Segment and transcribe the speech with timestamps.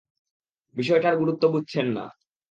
[0.75, 2.05] বিষয়টার গুরুত্ব বুঝছেন না।